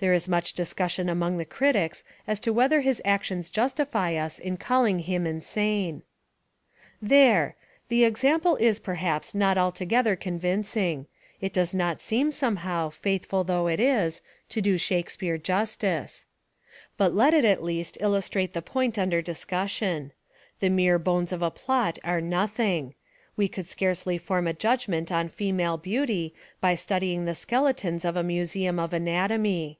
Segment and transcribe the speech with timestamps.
[0.00, 4.56] There is much discussion among the critics as to whether his actions justify us in
[4.56, 6.00] calling him insane."
[7.02, 7.54] There!
[7.90, 11.04] The example is, perhaps, not alto gether convincing.
[11.42, 16.24] It does not seem somehow, faithful though it is, to do Shakespeare justice.
[16.96, 20.12] But let it at least illustrate the point under dis 250 The Amazing Genius of
[20.12, 20.56] O.
[20.60, 20.60] Henry cussion.
[20.60, 22.94] The mere bones of a plot are noth ing.
[23.36, 28.22] We could scarcely form a judgment on female beauty by studying the skeletons of a
[28.22, 29.76] museum of anatomy.